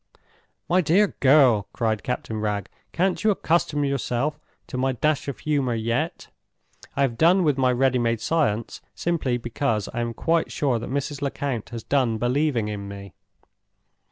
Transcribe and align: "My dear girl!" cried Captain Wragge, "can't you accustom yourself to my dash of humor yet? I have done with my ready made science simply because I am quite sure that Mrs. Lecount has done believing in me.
"My 0.67 0.81
dear 0.81 1.09
girl!" 1.19 1.67
cried 1.73 2.01
Captain 2.01 2.39
Wragge, 2.41 2.65
"can't 2.91 3.23
you 3.23 3.29
accustom 3.29 3.85
yourself 3.85 4.39
to 4.65 4.75
my 4.75 4.93
dash 4.93 5.27
of 5.27 5.37
humor 5.41 5.75
yet? 5.75 6.29
I 6.95 7.03
have 7.03 7.19
done 7.19 7.43
with 7.43 7.59
my 7.59 7.71
ready 7.71 7.99
made 7.99 8.19
science 8.19 8.81
simply 8.95 9.37
because 9.37 9.87
I 9.93 10.01
am 10.01 10.15
quite 10.15 10.51
sure 10.51 10.79
that 10.79 10.89
Mrs. 10.89 11.21
Lecount 11.21 11.69
has 11.69 11.83
done 11.83 12.17
believing 12.17 12.67
in 12.67 12.87
me. 12.87 13.13